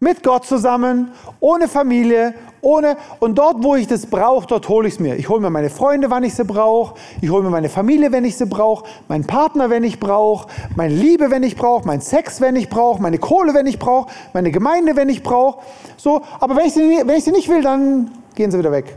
[0.00, 4.94] mit Gott zusammen, ohne Familie, ohne und dort, wo ich das brauche, dort hole ich
[4.94, 5.16] es mir.
[5.16, 6.94] Ich hole mir meine Freunde, wann ich sie brauche.
[7.20, 8.84] Ich hole mir meine Familie, wenn ich sie brauche.
[9.08, 10.48] Meinen Partner, wenn ich brauche.
[10.76, 11.86] Meine Liebe, wenn ich brauche.
[11.86, 13.00] Mein Sex, wenn ich brauche.
[13.00, 14.10] Meine Kohle, wenn ich brauche.
[14.32, 15.60] Meine Gemeinde, wenn ich brauche.
[15.96, 18.96] So, aber wenn ich, sie, wenn ich sie nicht will, dann gehen sie wieder weg.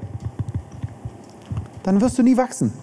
[1.83, 2.73] Dann wirst du nie wachsen.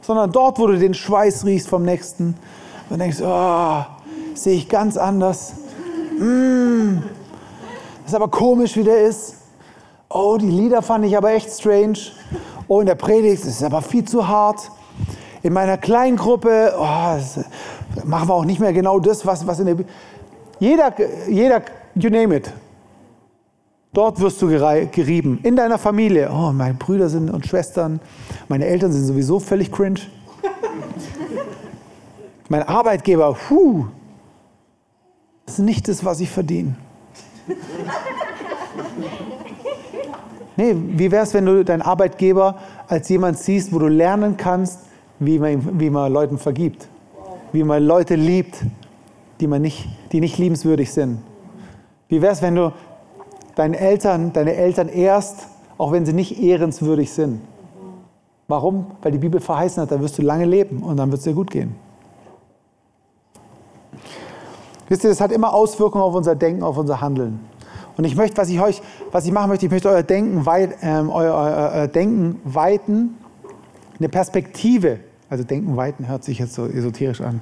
[0.00, 2.36] Sondern dort, wo du den Schweiß riechst vom Nächsten
[2.88, 3.84] und denkst, oh,
[4.34, 5.54] sehe ich ganz anders.
[6.18, 6.98] Mm,
[8.08, 9.36] ist aber komisch, wie der ist.
[10.08, 11.98] Oh, die Lieder fand ich aber echt strange.
[12.66, 14.70] Oh, in der Predigt ist es aber viel zu hart.
[15.42, 19.66] In meiner kleinen Gruppe oh, machen wir auch nicht mehr genau das, was, was in
[19.66, 19.76] der.
[20.58, 20.92] Jeder,
[21.28, 21.62] jeder,
[21.94, 22.52] you name it.
[23.92, 25.40] Dort wirst du gerieben.
[25.42, 26.30] In deiner Familie.
[26.32, 28.00] Oh, meine Brüder sind und Schwestern.
[28.48, 30.00] Meine Eltern sind sowieso völlig cringe.
[32.48, 33.86] mein Arbeitgeber, puh.
[35.46, 36.76] Das ist nicht das, was ich verdiene.
[40.58, 42.56] Nee, wie wäre es, wenn du deinen Arbeitgeber
[42.88, 44.80] als jemand siehst, wo du lernen kannst,
[45.20, 46.88] wie man, wie man Leuten vergibt,
[47.52, 48.64] wie man Leute liebt,
[49.38, 51.18] die, man nicht, die nicht liebenswürdig sind.
[52.08, 52.72] Wie wäre es, wenn du
[53.54, 57.40] deinen Eltern, deine Eltern ehrst, auch wenn sie nicht ehrenswürdig sind?
[58.48, 58.86] Warum?
[59.02, 61.34] Weil die Bibel verheißen hat, da wirst du lange leben und dann wird es dir
[61.34, 61.76] gut gehen.
[64.88, 67.40] Wisst ihr, das hat immer Auswirkungen auf unser Denken, auf unser Handeln.
[67.96, 70.76] Und ich möchte, was ich euch, was ich machen möchte, ich möchte euer Denken, weit,
[70.82, 73.18] ähm, euer, euer, euer Denken weiten,
[73.98, 75.00] eine Perspektive.
[75.28, 77.40] Also Denken weiten hört sich jetzt so esoterisch an.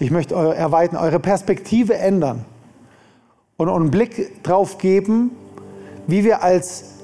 [0.00, 2.44] Ich möchte euer, erweitern, eure Perspektive ändern
[3.58, 5.32] und einen Blick drauf geben,
[6.06, 6.94] wie wir als,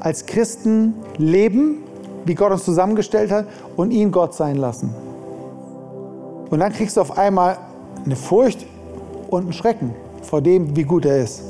[0.00, 1.78] als Christen leben,
[2.24, 4.94] wie Gott uns zusammengestellt hat und ihn Gott sein lassen.
[6.48, 7.58] Und dann kriegst du auf einmal
[8.04, 8.66] eine Furcht
[9.30, 11.42] und einen Schrecken vor dem, wie gut er ist.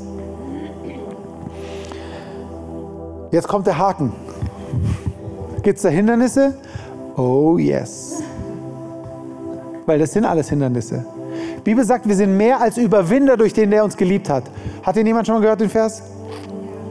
[3.31, 4.13] Jetzt kommt der Haken.
[5.63, 6.55] Gibt es da Hindernisse?
[7.15, 8.21] Oh yes.
[9.85, 11.05] Weil das sind alles Hindernisse.
[11.57, 14.43] Die Bibel sagt, wir sind mehr als Überwinder durch den, der uns geliebt hat.
[14.83, 16.01] Hat den jemand schon mal gehört, den Vers?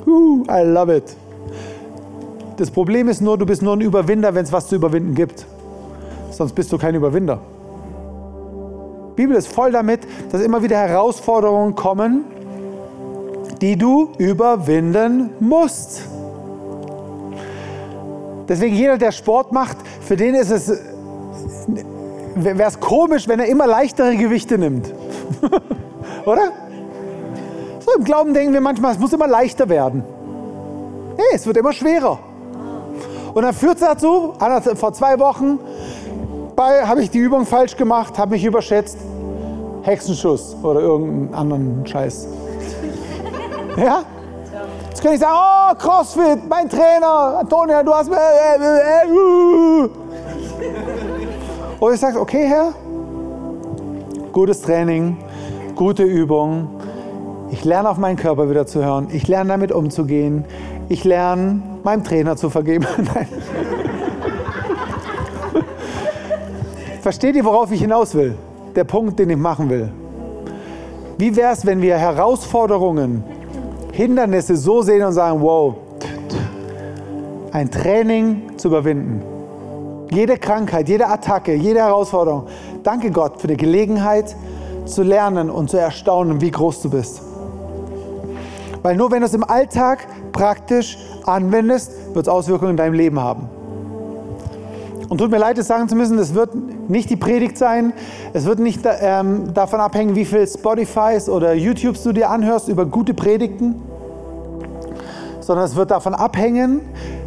[0.07, 1.17] Uh, I love it.
[2.57, 5.47] Das Problem ist nur, du bist nur ein Überwinder, wenn es was zu überwinden gibt.
[6.31, 7.41] Sonst bist du kein Überwinder.
[9.17, 12.25] Bibel ist voll damit, dass immer wieder Herausforderungen kommen,
[13.61, 16.03] die du überwinden musst.
[18.49, 20.73] Deswegen jeder, der Sport macht, für den ist es,
[22.35, 24.93] wäre es komisch, wenn er immer leichtere Gewichte nimmt.
[26.27, 26.53] Oder?
[27.81, 30.03] So im Glauben denken wir manchmal, es muss immer leichter werden.
[31.17, 32.19] Nee, es wird immer schwerer.
[33.35, 34.35] Und dann führt es dazu,
[34.75, 35.59] vor zwei Wochen
[36.61, 38.99] habe ich die Übung falsch gemacht, habe mich überschätzt.
[39.83, 42.29] Hexenschuss oder irgendeinen anderen Scheiß.
[43.77, 44.03] Ja?
[44.89, 48.11] Jetzt kann ich sagen, oh, CrossFit, mein Trainer, Antonia, du hast...
[48.11, 48.17] mir.
[48.17, 49.89] Äh, äh, uh.
[51.79, 52.73] Und ich sage, okay, Herr,
[54.33, 55.17] gutes Training,
[55.77, 56.69] gute Übung.
[57.51, 59.09] Ich lerne auf meinen Körper wieder zu hören.
[59.13, 60.45] Ich lerne damit umzugehen.
[60.89, 62.87] Ich lerne meinem Trainer zu vergeben.
[67.01, 68.35] Versteht ihr, worauf ich hinaus will?
[68.75, 69.91] Der Punkt, den ich machen will.
[71.19, 73.25] Wie wäre es, wenn wir Herausforderungen
[73.93, 75.75] Hindernisse so sehen und sagen, wow,
[77.53, 79.23] ein Training zu überwinden.
[80.11, 82.47] Jede Krankheit, jede Attacke, jede Herausforderung.
[82.83, 84.35] Danke Gott für die Gelegenheit
[84.87, 87.23] zu lernen und zu erstaunen, wie groß du bist.
[88.83, 93.21] Weil nur wenn du es im Alltag praktisch anwendest, wird es Auswirkungen in deinem Leben
[93.21, 93.49] haben.
[95.11, 96.55] Und tut mir leid, es sagen zu müssen, es wird
[96.89, 97.93] nicht die Predigt sein.
[98.33, 102.87] Es wird nicht ähm, davon abhängen, wie viel Spotifys oder YouTubes du dir anhörst über
[102.87, 103.83] gute Predigten,
[105.41, 106.83] sondern es wird davon abhängen,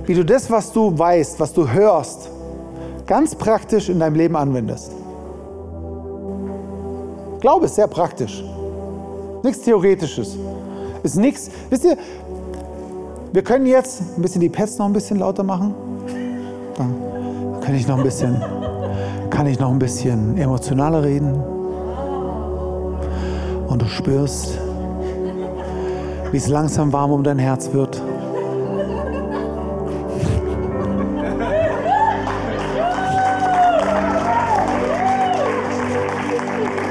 [0.06, 2.30] wie du das, was du weißt, was du hörst,
[3.06, 4.94] ganz praktisch in deinem Leben anwendest.
[7.42, 8.46] Glaube ist sehr praktisch.
[9.44, 10.38] Nichts Theoretisches.
[11.04, 11.52] Ist nichts.
[11.70, 11.98] Wisst ihr,
[13.34, 15.76] wir können jetzt ein bisschen die Pets noch ein bisschen lauter machen.
[16.78, 17.13] Dann
[17.64, 18.44] kann ich noch ein bisschen,
[19.30, 21.34] kann ich noch ein bisschen emotionaler reden?
[23.68, 24.60] Und du spürst,
[26.32, 28.02] wie es langsam warm um dein Herz wird.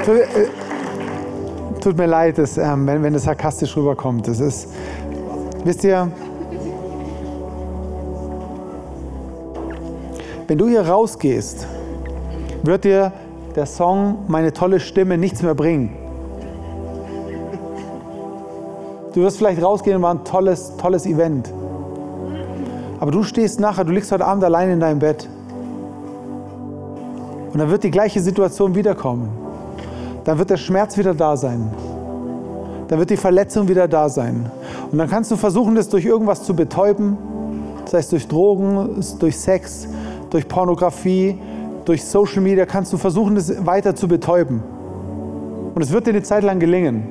[0.03, 4.27] Tut, äh, mir leid, dass, äh, wenn, wenn das sarkastisch rüberkommt.
[4.27, 4.69] Das ist,
[5.63, 6.11] wisst ihr,
[10.47, 11.67] wenn du hier rausgehst,
[12.63, 13.11] wird dir
[13.55, 15.95] der Song Meine tolle Stimme nichts mehr bringen.
[19.13, 21.53] Du wirst vielleicht rausgehen, war ein tolles, tolles Event.
[22.99, 25.29] Aber du stehst nachher, du liegst heute Abend allein in deinem Bett.
[27.51, 29.29] Und dann wird die gleiche Situation wiederkommen.
[30.23, 31.69] Dann wird der Schmerz wieder da sein.
[32.87, 34.49] Dann wird die Verletzung wieder da sein.
[34.91, 37.17] Und dann kannst du versuchen, das durch irgendwas zu betäuben.
[37.85, 39.87] Sei es durch Drogen, durch Sex,
[40.33, 41.37] durch Pornografie,
[41.85, 44.61] durch Social Media, kannst du versuchen, das weiter zu betäuben.
[45.75, 47.07] Und es wird dir eine Zeit lang gelingen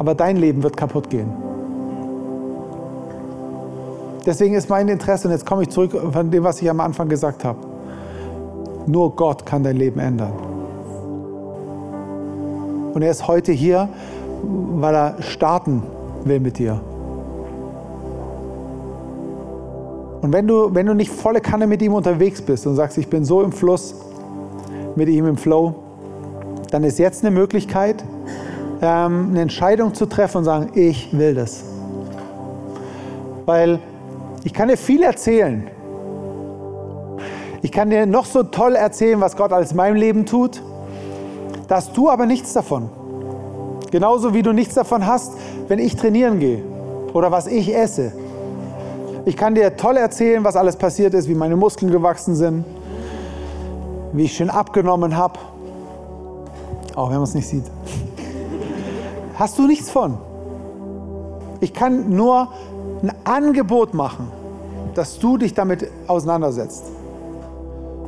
[0.00, 1.30] aber dein Leben wird kaputt gehen.
[4.24, 7.10] Deswegen ist mein Interesse, und jetzt komme ich zurück von dem, was ich am Anfang
[7.10, 7.58] gesagt habe,
[8.86, 10.32] nur Gott kann dein Leben ändern.
[12.94, 13.90] Und er ist heute hier,
[14.42, 15.82] weil er starten
[16.24, 16.80] will mit dir.
[20.22, 23.08] Und wenn du, wenn du nicht volle Kanne mit ihm unterwegs bist und sagst, ich
[23.08, 23.94] bin so im Fluss,
[24.94, 25.74] mit ihm im Flow,
[26.70, 28.04] dann ist jetzt eine Möglichkeit,
[28.82, 31.64] ähm, eine Entscheidung zu treffen und sagen, ich will das.
[33.46, 33.80] Weil
[34.44, 35.68] ich kann dir viel erzählen.
[37.62, 40.62] Ich kann dir noch so toll erzählen, was Gott alles in meinem Leben tut.
[41.68, 42.88] Das du aber nichts davon.
[43.90, 45.34] Genauso wie du nichts davon hast,
[45.68, 46.62] wenn ich trainieren gehe
[47.12, 48.12] oder was ich esse.
[49.24, 52.64] Ich kann dir toll erzählen, was alles passiert ist, wie meine Muskeln gewachsen sind,
[54.12, 55.38] wie ich schön abgenommen habe.
[56.94, 57.64] Auch wenn man es nicht sieht
[59.40, 60.18] hast du nichts von.
[61.60, 62.52] Ich kann nur
[63.02, 64.30] ein Angebot machen,
[64.94, 66.84] dass du dich damit auseinandersetzt.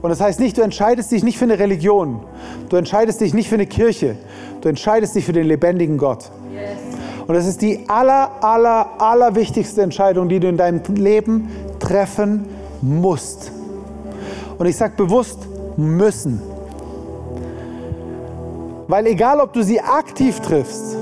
[0.03, 2.21] Und das heißt nicht, du entscheidest dich nicht für eine Religion,
[2.69, 4.17] du entscheidest dich nicht für eine Kirche,
[4.61, 6.31] du entscheidest dich für den lebendigen Gott.
[7.27, 12.47] Und das ist die aller, aller, aller wichtigste Entscheidung, die du in deinem Leben treffen
[12.81, 13.53] musst.
[14.59, 15.39] Und ich sage bewusst
[15.77, 16.43] müssen.
[18.89, 20.97] Weil egal, ob du sie aktiv triffst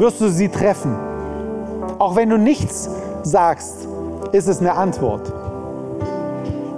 [0.00, 0.96] wirst du sie treffen.
[1.98, 2.88] Auch wenn du nichts
[3.22, 3.86] sagst,
[4.32, 5.32] ist es eine Antwort.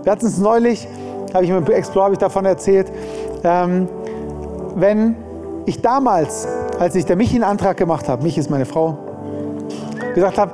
[0.02, 0.88] Wir hatten es neulich,
[1.32, 2.90] habe ich im Explore habe ich davon erzählt,
[3.44, 3.88] ähm,
[4.74, 5.16] wenn
[5.66, 6.48] ich damals,
[6.82, 8.98] als ich der Michi einen Antrag gemacht habe, Michi ist meine Frau,
[10.16, 10.50] gesagt habe,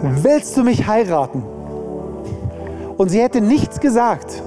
[0.00, 1.42] willst du mich heiraten?
[2.96, 4.42] Und sie hätte nichts gesagt,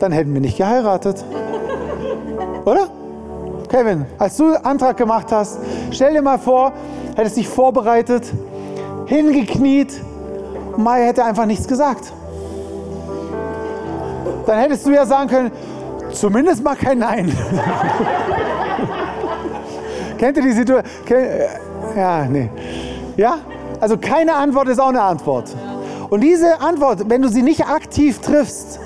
[0.00, 1.24] dann hätten wir nicht geheiratet.
[2.64, 2.88] Oder?
[3.68, 5.60] Kevin, als du Antrag gemacht hast,
[5.92, 6.72] stell dir mal vor,
[7.14, 8.24] hättest dich vorbereitet,
[9.06, 10.02] hingekniet
[10.76, 12.12] Mai hätte einfach nichts gesagt.
[14.46, 15.52] Dann hättest du ja sagen können,
[16.12, 17.32] zumindest mal kein Nein.
[20.18, 20.92] Kennt ihr die Situation?
[21.96, 22.50] Ja, nee.
[23.16, 23.38] Ja?
[23.80, 25.54] Also keine Antwort ist auch eine Antwort.
[26.10, 28.78] Und diese Antwort, wenn du sie nicht aktiv triffst,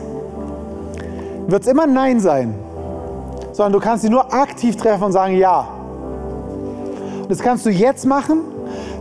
[1.46, 2.54] wird es immer Nein sein
[3.56, 5.66] sondern du kannst sie nur aktiv treffen und sagen Ja.
[7.28, 8.42] Das kannst du jetzt machen,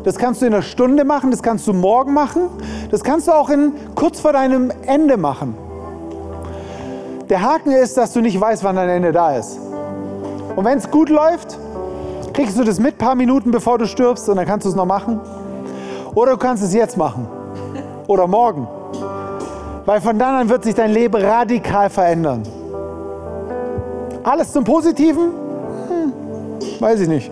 [0.04, 2.48] das kannst du in einer Stunde machen, das kannst du morgen machen,
[2.90, 5.56] das kannst du auch in, kurz vor deinem Ende machen.
[7.30, 9.60] Der Haken ist, dass du nicht weißt, wann dein Ende da ist.
[10.56, 11.58] Und wenn es gut läuft,
[12.34, 14.76] kriegst du das mit ein paar Minuten, bevor du stirbst und dann kannst du es
[14.76, 15.20] noch machen.
[16.14, 17.28] Oder du kannst es jetzt machen.
[18.08, 18.68] Oder morgen.
[19.86, 22.44] Weil von dann an wird sich dein Leben radikal verändern.
[24.24, 25.32] Alles zum Positiven?
[25.88, 26.14] Hm,
[26.80, 27.32] weiß ich nicht.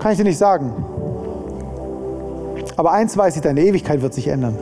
[0.00, 0.72] Kann ich dir nicht sagen.
[2.76, 4.58] Aber eins weiß ich, deine Ewigkeit wird sich ändern.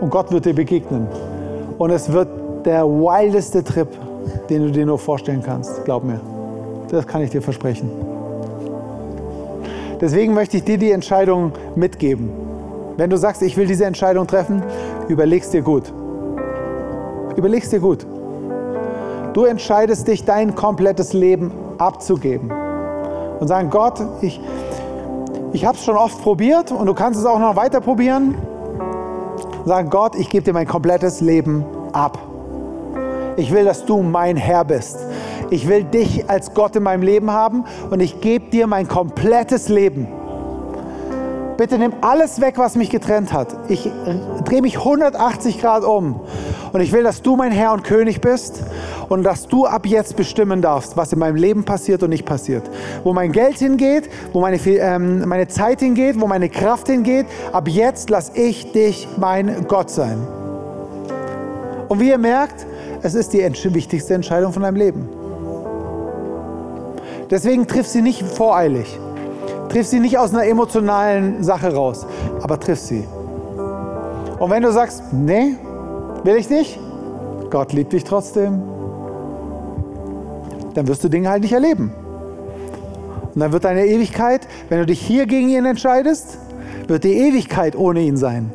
[0.00, 1.08] Und Gott wird dir begegnen.
[1.80, 2.28] Und es wird
[2.66, 3.88] der wildeste Trip,
[4.50, 5.82] den du dir nur vorstellen kannst.
[5.86, 6.20] Glaub mir.
[6.90, 7.90] Das kann ich dir versprechen.
[9.98, 12.32] Deswegen möchte ich dir die Entscheidung mitgeben.
[12.98, 14.62] Wenn du sagst, ich will diese Entscheidung treffen,
[15.08, 15.90] überlegst dir gut.
[17.36, 18.06] Überlegst dir gut.
[19.32, 22.52] Du entscheidest dich, dein komplettes Leben abzugeben
[23.40, 24.38] und sagen, Gott, ich,
[25.54, 28.34] ich habe es schon oft probiert und du kannst es auch noch weiter probieren.
[29.64, 32.18] Sagen, Gott, ich gebe dir mein komplettes Leben ab.
[33.36, 34.98] Ich will, dass du mein Herr bist.
[35.50, 39.68] Ich will dich als Gott in meinem Leben haben und ich gebe dir mein komplettes
[39.68, 40.08] Leben.
[41.60, 43.54] Bitte nimm alles weg, was mich getrennt hat.
[43.68, 43.86] Ich
[44.46, 46.18] drehe mich 180 Grad um.
[46.72, 48.62] Und ich will, dass du mein Herr und König bist
[49.10, 52.62] und dass du ab jetzt bestimmen darfst, was in meinem Leben passiert und nicht passiert.
[53.04, 57.26] Wo mein Geld hingeht, wo meine, ähm, meine Zeit hingeht, wo meine Kraft hingeht.
[57.52, 60.26] Ab jetzt lass ich dich mein Gott sein.
[61.88, 62.64] Und wie ihr merkt,
[63.02, 65.10] es ist die wichtigste Entscheidung von deinem Leben.
[67.30, 68.98] Deswegen triff sie nicht voreilig.
[69.70, 72.04] Triff sie nicht aus einer emotionalen Sache raus,
[72.42, 73.06] aber triff sie.
[74.40, 75.54] Und wenn du sagst, nee,
[76.24, 76.78] will ich nicht,
[77.50, 78.62] Gott liebt dich trotzdem,
[80.74, 81.92] dann wirst du Dinge halt nicht erleben.
[83.32, 86.38] Und dann wird deine Ewigkeit, wenn du dich hier gegen ihn entscheidest,
[86.88, 88.50] wird die Ewigkeit ohne ihn sein.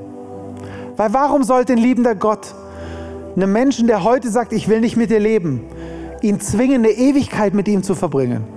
[0.97, 2.53] Weil warum sollte ein liebender Gott
[3.37, 5.61] einem Menschen, der heute sagt, ich will nicht mit dir leben,
[6.21, 8.54] ihn zwingen, eine Ewigkeit mit ihm zu verbringen?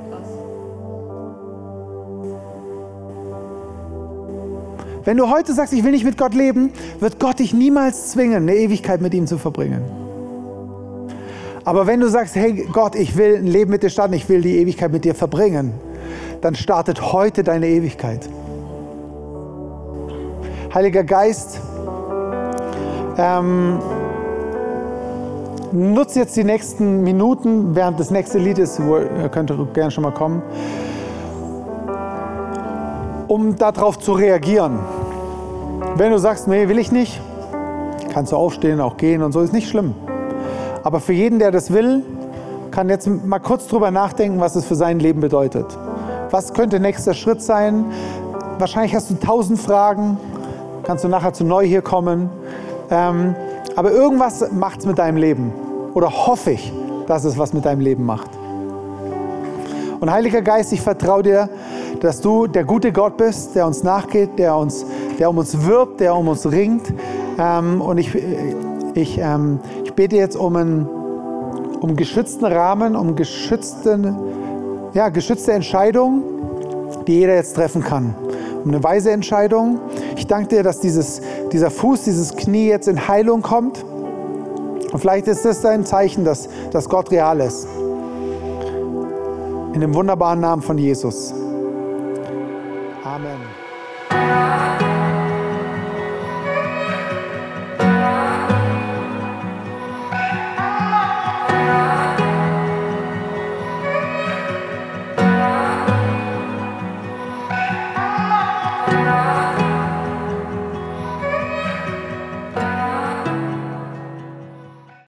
[5.09, 8.43] Wenn du heute sagst, ich will nicht mit Gott leben, wird Gott dich niemals zwingen,
[8.43, 9.81] eine Ewigkeit mit ihm zu verbringen.
[11.65, 14.43] Aber wenn du sagst, hey Gott, ich will ein Leben mit dir starten, ich will
[14.43, 15.73] die Ewigkeit mit dir verbringen,
[16.43, 18.29] dann startet heute deine Ewigkeit.
[20.75, 21.59] Heiliger Geist,
[23.17, 23.79] ähm,
[25.73, 30.13] nutze jetzt die nächsten Minuten, während das nächste Lied ist, ihr könnt gerne schon mal
[30.13, 30.43] kommen,
[33.27, 34.81] um darauf zu reagieren.
[35.97, 37.21] Wenn du sagst, nee, will ich nicht,
[38.13, 39.95] kannst du aufstehen, auch gehen und so, ist nicht schlimm.
[40.85, 42.05] Aber für jeden, der das will,
[42.71, 45.67] kann jetzt mal kurz drüber nachdenken, was es für sein Leben bedeutet.
[46.31, 47.87] Was könnte nächster Schritt sein?
[48.59, 50.19] Wahrscheinlich hast du tausend Fragen,
[50.85, 52.31] kannst du nachher zu neu hier kommen.
[52.91, 53.35] Ähm,
[53.77, 55.53] aber irgendwas macht es mit deinem Leben.
[55.95, 56.73] Oder hoffe ich,
[57.07, 58.31] dass es was mit deinem Leben macht.
[60.01, 61.49] Und Heiliger Geist, ich vertraue dir,
[62.01, 64.85] dass du der gute Gott bist, der uns nachgeht, der, uns,
[65.19, 66.93] der um uns wirbt, der um uns ringt.
[67.39, 68.15] Ähm, und ich,
[68.95, 70.87] ich, ähm, ich bete jetzt um einen,
[71.81, 74.17] um geschützten Rahmen, um geschützten,
[74.95, 76.23] ja, geschützte Entscheidungen,
[77.07, 78.15] die jeder jetzt treffen kann.
[78.65, 79.81] Um eine weise Entscheidung.
[80.17, 81.21] Ich danke dir, dass dieses,
[81.53, 83.85] dieser Fuß, dieses Knie jetzt in Heilung kommt.
[84.93, 87.67] Und vielleicht ist das ein Zeichen, dass, dass Gott real ist.
[89.75, 91.35] In dem wunderbaren Namen von Jesus.
[93.05, 93.48] Amen.